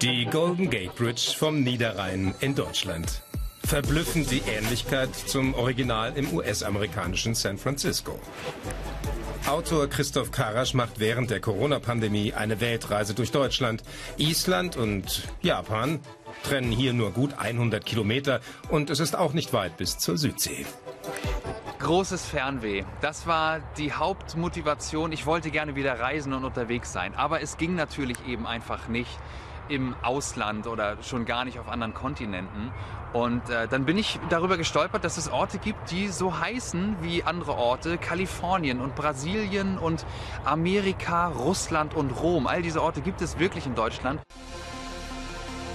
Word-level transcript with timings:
Die 0.00 0.26
Golden 0.26 0.70
Gate 0.70 0.94
Bridge 0.94 1.34
vom 1.36 1.62
Niederrhein 1.62 2.34
in 2.40 2.54
Deutschland. 2.54 3.22
Verblüffend 3.64 4.30
die 4.30 4.42
Ähnlichkeit 4.46 5.14
zum 5.14 5.54
Original 5.54 6.12
im 6.16 6.32
US-amerikanischen 6.32 7.34
San 7.34 7.58
Francisco. 7.58 8.20
Autor 9.48 9.88
Christoph 9.88 10.30
Karasch 10.30 10.74
macht 10.74 11.00
während 11.00 11.30
der 11.30 11.40
Corona-Pandemie 11.40 12.32
eine 12.32 12.60
Weltreise 12.60 13.14
durch 13.14 13.32
Deutschland. 13.32 13.82
Island 14.18 14.76
und 14.76 15.22
Japan 15.42 16.00
trennen 16.44 16.70
hier 16.70 16.92
nur 16.92 17.10
gut 17.10 17.38
100 17.38 17.84
Kilometer 17.84 18.40
und 18.68 18.90
es 18.90 19.00
ist 19.00 19.16
auch 19.16 19.32
nicht 19.32 19.52
weit 19.52 19.76
bis 19.76 19.98
zur 19.98 20.16
Südsee. 20.16 20.64
Großes 21.86 22.26
Fernweh. 22.26 22.82
Das 23.00 23.28
war 23.28 23.60
die 23.76 23.92
Hauptmotivation. 23.92 25.12
Ich 25.12 25.24
wollte 25.24 25.52
gerne 25.52 25.76
wieder 25.76 26.00
reisen 26.00 26.32
und 26.32 26.44
unterwegs 26.44 26.92
sein. 26.92 27.14
Aber 27.14 27.42
es 27.42 27.58
ging 27.58 27.76
natürlich 27.76 28.16
eben 28.26 28.44
einfach 28.44 28.88
nicht 28.88 29.20
im 29.68 29.94
Ausland 30.02 30.66
oder 30.66 31.00
schon 31.04 31.26
gar 31.26 31.44
nicht 31.44 31.60
auf 31.60 31.68
anderen 31.68 31.94
Kontinenten. 31.94 32.72
Und 33.12 33.48
äh, 33.50 33.68
dann 33.68 33.84
bin 33.84 33.98
ich 33.98 34.18
darüber 34.30 34.56
gestolpert, 34.56 35.04
dass 35.04 35.16
es 35.16 35.30
Orte 35.30 35.58
gibt, 35.58 35.92
die 35.92 36.08
so 36.08 36.36
heißen 36.36 36.96
wie 37.02 37.22
andere 37.22 37.54
Orte. 37.54 37.98
Kalifornien 37.98 38.80
und 38.80 38.96
Brasilien 38.96 39.78
und 39.78 40.04
Amerika, 40.44 41.28
Russland 41.28 41.94
und 41.94 42.10
Rom. 42.10 42.48
All 42.48 42.62
diese 42.62 42.82
Orte 42.82 43.00
gibt 43.00 43.22
es 43.22 43.38
wirklich 43.38 43.64
in 43.64 43.76
Deutschland. 43.76 44.20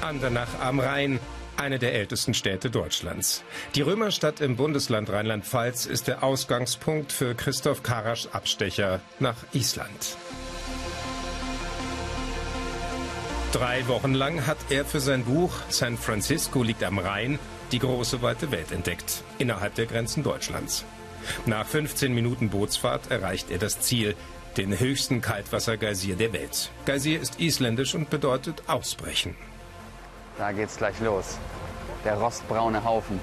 Andernach 0.00 0.48
am 0.60 0.80
Rhein, 0.80 1.20
eine 1.60 1.78
der 1.78 1.94
ältesten 1.94 2.34
Städte 2.34 2.70
Deutschlands. 2.70 3.44
Die 3.74 3.82
Römerstadt 3.82 4.40
im 4.40 4.56
Bundesland 4.56 5.10
Rheinland-Pfalz 5.10 5.86
ist 5.86 6.08
der 6.08 6.24
Ausgangspunkt 6.24 7.12
für 7.12 7.34
Christoph 7.34 7.82
Karasch 7.82 8.26
Abstecher 8.32 9.00
nach 9.18 9.36
Island. 9.52 10.16
Drei 13.52 13.86
Wochen 13.88 14.14
lang 14.14 14.46
hat 14.46 14.58
er 14.70 14.84
für 14.84 15.00
sein 15.00 15.24
Buch 15.24 15.52
San 15.68 15.98
Francisco 15.98 16.62
liegt 16.62 16.82
am 16.82 16.98
Rhein 16.98 17.38
die 17.72 17.78
große 17.78 18.22
weite 18.22 18.50
Welt 18.50 18.72
entdeckt, 18.72 19.22
innerhalb 19.38 19.74
der 19.74 19.86
Grenzen 19.86 20.22
Deutschlands. 20.22 20.84
Nach 21.46 21.66
15 21.66 22.12
Minuten 22.12 22.48
Bootsfahrt 22.48 23.10
erreicht 23.10 23.50
er 23.50 23.58
das 23.58 23.80
Ziel, 23.80 24.16
den 24.56 24.78
höchsten 24.78 25.20
Kaltwassergeysir 25.20 26.16
der 26.16 26.32
Welt. 26.32 26.70
Geysir 26.86 27.20
ist 27.20 27.38
isländisch 27.38 27.94
und 27.94 28.10
bedeutet 28.10 28.64
ausbrechen. 28.66 29.36
Da 30.40 30.50
geht's 30.52 30.78
gleich 30.78 30.98
los. 31.00 31.36
Der 32.02 32.14
rostbraune 32.14 32.82
Haufen. 32.82 33.20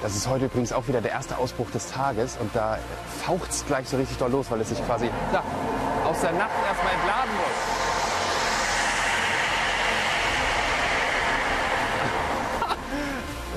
Das 0.00 0.14
ist 0.14 0.28
heute 0.28 0.44
übrigens 0.44 0.72
auch 0.72 0.86
wieder 0.86 1.00
der 1.00 1.10
erste 1.10 1.36
Ausbruch 1.38 1.72
des 1.72 1.90
Tages 1.90 2.36
und 2.36 2.54
da 2.54 2.78
faucht 3.26 3.50
es 3.50 3.66
gleich 3.66 3.88
so 3.88 3.96
richtig 3.96 4.16
doll 4.16 4.30
los, 4.30 4.48
weil 4.48 4.60
es 4.60 4.68
sich 4.68 4.78
quasi 4.86 5.10
da, 5.32 5.42
aus 6.08 6.20
der 6.20 6.30
Nacht 6.34 6.52
erstmal 6.68 6.94
entladen 6.94 7.32
muss. 7.36 7.48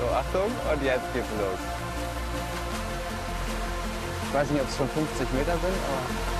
so, 0.00 0.06
Achtung, 0.16 0.50
und 0.72 0.82
jetzt 0.82 1.14
geht's 1.14 1.30
los. 1.38 1.60
Ich 4.26 4.34
weiß 4.34 4.50
nicht, 4.50 4.62
ob 4.62 4.68
es 4.68 4.76
schon 4.76 4.88
50 4.88 5.32
Meter 5.32 5.52
sind, 5.52 5.62
aber... 5.62 6.32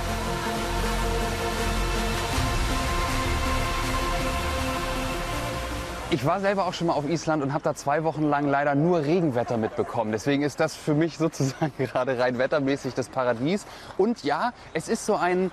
Ich 6.13 6.25
war 6.25 6.39
selber 6.39 6.67
auch 6.67 6.75
schon 6.75 6.85
mal 6.85 6.93
auf 6.93 7.09
Island 7.09 7.41
und 7.41 7.53
habe 7.53 7.63
da 7.63 7.73
zwei 7.73 8.03
Wochen 8.03 8.21
lang 8.21 8.47
leider 8.47 8.75
nur 8.75 8.99
Regenwetter 8.99 9.57
mitbekommen. 9.57 10.11
Deswegen 10.11 10.43
ist 10.43 10.59
das 10.59 10.75
für 10.75 10.93
mich 10.93 11.17
sozusagen 11.17 11.73
gerade 11.79 12.19
rein 12.19 12.37
wettermäßig 12.37 12.93
das 12.93 13.09
Paradies. 13.09 13.65
Und 13.97 14.23
ja, 14.23 14.53
es 14.75 14.89
ist 14.89 15.07
so 15.07 15.15
ein 15.15 15.49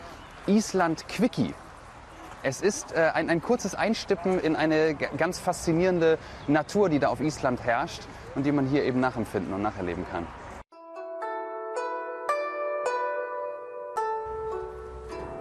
Island-Quickie. 0.47 1.55
Es 2.43 2.61
ist 2.61 2.93
äh, 2.93 3.11
ein, 3.15 3.31
ein 3.31 3.41
kurzes 3.41 3.75
Einstippen 3.75 4.39
in 4.39 4.55
eine 4.55 4.95
ganz 4.95 5.39
faszinierende 5.39 6.19
Natur, 6.47 6.91
die 6.91 6.99
da 6.99 7.09
auf 7.09 7.23
Island 7.23 7.65
herrscht 7.65 8.03
und 8.35 8.45
die 8.45 8.53
man 8.53 8.67
hier 8.67 8.85
eben 8.85 9.01
nachempfinden 9.01 9.55
und 9.55 9.63
nacherleben 9.63 10.05
kann. 10.13 10.27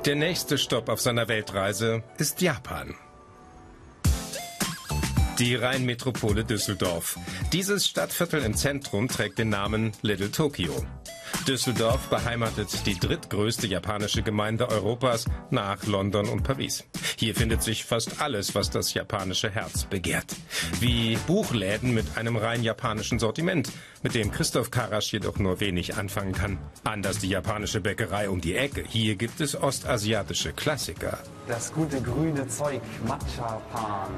Der 0.05 0.15
nächste 0.15 0.57
Stopp 0.57 0.87
auf 0.87 1.01
seiner 1.01 1.27
Weltreise 1.27 2.03
ist 2.17 2.39
Japan. 2.39 2.95
Die 5.39 5.55
Rheinmetropole 5.55 6.43
Düsseldorf. 6.43 7.17
Dieses 7.53 7.87
Stadtviertel 7.87 8.43
im 8.43 8.55
Zentrum 8.55 9.07
trägt 9.07 9.39
den 9.39 9.47
Namen 9.47 9.93
Little 10.01 10.31
Tokyo. 10.31 10.85
Düsseldorf 11.47 12.09
beheimatet 12.09 12.85
die 12.85 12.99
drittgrößte 12.99 13.65
japanische 13.65 14.21
Gemeinde 14.21 14.67
Europas 14.67 15.23
nach 15.49 15.85
London 15.85 16.27
und 16.27 16.43
Paris. 16.43 16.83
Hier 17.17 17.35
findet 17.35 17.63
sich 17.63 17.85
fast 17.85 18.21
alles, 18.21 18.53
was 18.53 18.69
das 18.69 18.93
japanische 18.93 19.49
Herz 19.49 19.85
begehrt. 19.85 20.35
Wie 20.81 21.15
Buchläden 21.25 21.93
mit 21.93 22.17
einem 22.17 22.35
rein 22.35 22.61
japanischen 22.61 23.17
Sortiment, 23.17 23.71
mit 24.03 24.15
dem 24.15 24.31
Christoph 24.31 24.71
Karasch 24.71 25.13
jedoch 25.13 25.39
nur 25.39 25.61
wenig 25.61 25.95
anfangen 25.95 26.33
kann. 26.33 26.57
Anders 26.83 27.19
die 27.19 27.29
japanische 27.29 27.79
Bäckerei 27.79 28.29
um 28.29 28.41
die 28.41 28.55
Ecke. 28.55 28.83
Hier 28.85 29.15
gibt 29.15 29.39
es 29.39 29.55
ostasiatische 29.55 30.51
Klassiker. 30.51 31.19
Das 31.47 31.71
gute 31.71 32.01
grüne 32.01 32.45
Zeug, 32.49 32.81
Matcha-Pan. 33.07 34.11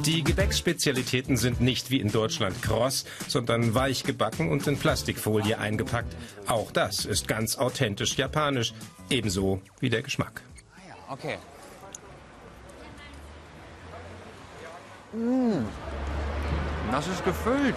Die 0.00 0.24
Gebäcksspezialitäten 0.24 1.36
sind 1.36 1.60
nicht 1.60 1.90
wie 1.90 2.00
in 2.00 2.10
Deutschland 2.10 2.60
kross, 2.62 3.04
sondern 3.28 3.74
weich 3.74 4.02
gebacken 4.02 4.50
und 4.50 4.66
in 4.66 4.78
Plastikfolie 4.78 5.58
eingepackt. 5.58 6.14
Auch 6.46 6.72
das 6.72 7.04
ist 7.04 7.28
ganz 7.28 7.56
authentisch 7.56 8.16
japanisch, 8.16 8.74
ebenso 9.10 9.62
wie 9.80 9.90
der 9.90 10.02
Geschmack. 10.02 10.42
Ah 11.08 11.12
okay. 11.12 11.38
Mmh. 15.12 15.64
Das 16.94 17.08
ist 17.08 17.24
gefüllt. 17.24 17.74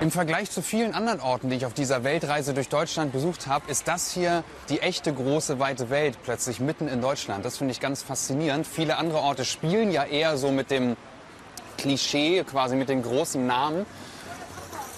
Im 0.00 0.10
Vergleich 0.10 0.50
zu 0.50 0.62
vielen 0.62 0.94
anderen 0.94 1.20
Orten, 1.20 1.50
die 1.50 1.56
ich 1.56 1.66
auf 1.66 1.74
dieser 1.74 2.02
Weltreise 2.02 2.54
durch 2.54 2.70
Deutschland 2.70 3.12
besucht 3.12 3.46
habe, 3.46 3.70
ist 3.70 3.86
das 3.86 4.10
hier 4.10 4.44
die 4.70 4.80
echte 4.80 5.12
große 5.12 5.58
weite 5.58 5.90
Welt 5.90 6.16
plötzlich 6.22 6.58
mitten 6.58 6.88
in 6.88 7.02
Deutschland. 7.02 7.44
Das 7.44 7.58
finde 7.58 7.72
ich 7.72 7.80
ganz 7.80 8.02
faszinierend. 8.02 8.66
Viele 8.66 8.96
andere 8.96 9.18
Orte 9.18 9.44
spielen 9.44 9.90
ja 9.90 10.04
eher 10.04 10.38
so 10.38 10.50
mit 10.50 10.70
dem 10.70 10.96
Klischee, 11.76 12.44
quasi 12.44 12.76
mit 12.76 12.88
den 12.88 13.02
großen 13.02 13.46
Namen. 13.46 13.84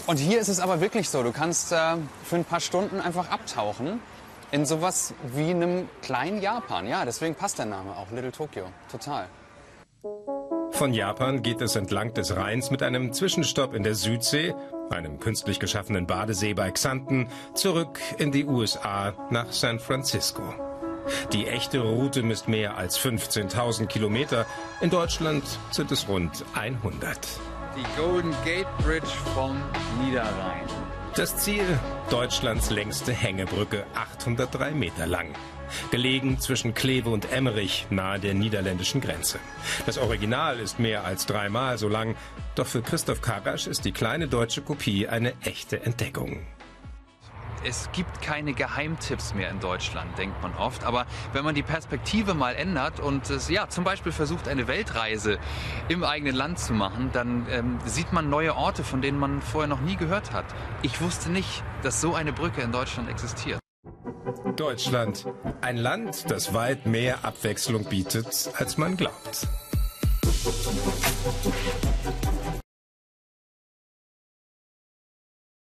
Und 0.06 0.18
hier 0.18 0.38
ist 0.38 0.46
es 0.46 0.60
aber 0.60 0.80
wirklich 0.80 1.08
so, 1.08 1.24
du 1.24 1.32
kannst 1.32 1.72
äh, 1.72 1.96
für 2.22 2.36
ein 2.36 2.44
paar 2.44 2.60
Stunden 2.60 3.00
einfach 3.00 3.28
abtauchen 3.32 4.00
in 4.52 4.66
sowas 4.66 5.14
wie 5.34 5.50
einem 5.50 5.88
kleinen 6.00 6.40
Japan. 6.40 6.86
Ja, 6.86 7.04
deswegen 7.04 7.34
passt 7.34 7.58
der 7.58 7.66
Name 7.66 7.90
auch, 7.96 8.08
Little 8.12 8.30
Tokyo. 8.30 8.66
Total. 8.88 9.26
Von 10.80 10.94
Japan 10.94 11.42
geht 11.42 11.60
es 11.60 11.76
entlang 11.76 12.14
des 12.14 12.34
Rheins 12.34 12.70
mit 12.70 12.82
einem 12.82 13.12
Zwischenstopp 13.12 13.74
in 13.74 13.82
der 13.82 13.94
Südsee, 13.94 14.54
einem 14.88 15.20
künstlich 15.20 15.60
geschaffenen 15.60 16.06
Badesee 16.06 16.54
bei 16.54 16.70
Xanten, 16.70 17.28
zurück 17.52 18.00
in 18.16 18.32
die 18.32 18.46
USA 18.46 19.12
nach 19.28 19.52
San 19.52 19.78
Francisco. 19.78 20.42
Die 21.34 21.46
echte 21.46 21.80
Route 21.80 22.22
misst 22.22 22.48
mehr 22.48 22.78
als 22.78 22.98
15.000 22.98 23.88
Kilometer. 23.88 24.46
In 24.80 24.88
Deutschland 24.88 25.44
sind 25.70 25.92
es 25.92 26.08
rund 26.08 26.46
100. 26.54 27.28
Die 27.76 28.00
Golden 28.00 28.34
Gate 28.46 28.66
Bridge 28.78 29.12
vom 29.34 29.60
Niederrhein. 30.02 30.64
Das 31.14 31.36
Ziel, 31.36 31.78
Deutschlands 32.08 32.70
längste 32.70 33.12
Hängebrücke, 33.12 33.84
803 33.96 34.70
Meter 34.70 35.06
lang. 35.06 35.34
Gelegen 35.90 36.38
zwischen 36.40 36.74
Kleve 36.74 37.10
und 37.10 37.30
Emmerich, 37.32 37.86
nahe 37.90 38.18
der 38.18 38.34
niederländischen 38.34 39.00
Grenze. 39.00 39.38
Das 39.86 39.98
Original 39.98 40.58
ist 40.58 40.78
mehr 40.78 41.04
als 41.04 41.26
dreimal 41.26 41.78
so 41.78 41.88
lang, 41.88 42.16
doch 42.54 42.66
für 42.66 42.82
Christoph 42.82 43.20
Karasch 43.20 43.66
ist 43.66 43.84
die 43.84 43.92
kleine 43.92 44.28
deutsche 44.28 44.62
Kopie 44.62 45.08
eine 45.08 45.34
echte 45.42 45.82
Entdeckung 45.82 46.40
es 47.64 47.90
gibt 47.92 48.22
keine 48.22 48.52
Geheimtipps 48.52 49.34
mehr 49.34 49.50
in 49.50 49.60
Deutschland, 49.60 50.16
denkt 50.18 50.40
man 50.42 50.54
oft. 50.54 50.84
Aber 50.84 51.06
wenn 51.32 51.44
man 51.44 51.54
die 51.54 51.62
Perspektive 51.62 52.34
mal 52.34 52.54
ändert 52.54 53.00
und 53.00 53.28
es, 53.28 53.48
ja, 53.48 53.68
zum 53.68 53.84
Beispiel 53.84 54.12
versucht, 54.12 54.48
eine 54.48 54.66
Weltreise 54.66 55.38
im 55.88 56.04
eigenen 56.04 56.34
Land 56.34 56.58
zu 56.58 56.72
machen, 56.72 57.10
dann 57.12 57.46
ähm, 57.50 57.78
sieht 57.84 58.12
man 58.12 58.30
neue 58.30 58.56
Orte, 58.56 58.84
von 58.84 59.02
denen 59.02 59.18
man 59.18 59.42
vorher 59.42 59.68
noch 59.68 59.80
nie 59.80 59.96
gehört 59.96 60.32
hat. 60.32 60.46
Ich 60.82 61.00
wusste 61.00 61.30
nicht, 61.30 61.62
dass 61.82 62.00
so 62.00 62.14
eine 62.14 62.32
Brücke 62.32 62.62
in 62.62 62.72
Deutschland 62.72 63.08
existiert. 63.08 63.60
Deutschland. 64.56 65.26
Ein 65.60 65.76
Land, 65.76 66.30
das 66.30 66.54
weit 66.54 66.86
mehr 66.86 67.24
Abwechslung 67.24 67.84
bietet, 67.84 68.50
als 68.56 68.76
man 68.76 68.96
glaubt. 68.96 69.48